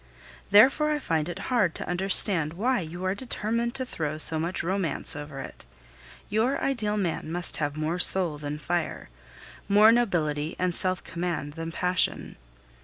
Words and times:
Therefore 0.49 0.89
I 0.89 0.97
find 0.97 1.29
it 1.29 1.37
hard 1.53 1.75
to 1.75 1.87
understand 1.87 2.53
why 2.53 2.79
you 2.79 3.05
are 3.05 3.13
determined 3.13 3.75
to 3.75 3.85
throw 3.85 4.17
so 4.17 4.39
much 4.39 4.63
romance 4.63 5.15
over 5.15 5.39
it. 5.41 5.63
Your 6.27 6.59
ideal 6.59 6.97
man 6.97 7.31
must 7.31 7.57
have 7.57 7.77
more 7.77 7.99
soul 7.99 8.39
than 8.39 8.57
fire, 8.57 9.09
more 9.69 9.91
nobility 9.91 10.55
and 10.57 10.73
self 10.73 11.03
command 11.03 11.53
than 11.53 11.71
passion. 11.71 12.37